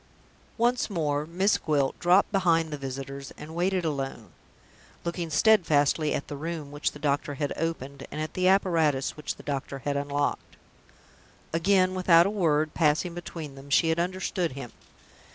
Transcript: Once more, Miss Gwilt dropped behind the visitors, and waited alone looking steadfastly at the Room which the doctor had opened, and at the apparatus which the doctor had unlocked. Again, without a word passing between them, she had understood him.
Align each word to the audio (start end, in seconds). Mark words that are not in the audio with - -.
Once 0.57 0.89
more, 0.89 1.27
Miss 1.27 1.59
Gwilt 1.59 1.99
dropped 1.99 2.31
behind 2.31 2.71
the 2.73 2.77
visitors, 2.79 3.31
and 3.37 3.53
waited 3.53 3.85
alone 3.85 4.31
looking 5.05 5.29
steadfastly 5.29 6.15
at 6.15 6.27
the 6.27 6.35
Room 6.35 6.71
which 6.71 6.93
the 6.93 6.97
doctor 6.97 7.35
had 7.35 7.53
opened, 7.55 8.07
and 8.09 8.19
at 8.19 8.33
the 8.33 8.47
apparatus 8.47 9.15
which 9.15 9.35
the 9.35 9.43
doctor 9.43 9.77
had 9.85 9.95
unlocked. 9.95 10.57
Again, 11.53 11.93
without 11.93 12.25
a 12.25 12.31
word 12.31 12.73
passing 12.73 13.13
between 13.13 13.53
them, 13.53 13.69
she 13.69 13.89
had 13.89 13.99
understood 13.99 14.53
him. 14.53 14.71